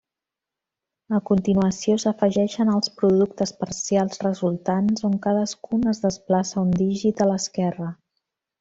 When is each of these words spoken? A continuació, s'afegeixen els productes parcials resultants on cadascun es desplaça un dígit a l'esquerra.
A 1.17 1.19
continuació, 1.29 1.97
s'afegeixen 2.03 2.71
els 2.77 2.91
productes 3.01 3.53
parcials 3.61 4.23
resultants 4.25 5.07
on 5.11 5.21
cadascun 5.27 5.85
es 5.95 6.03
desplaça 6.09 6.65
un 6.67 6.73
dígit 6.83 7.23
a 7.27 7.29
l'esquerra. 7.35 7.93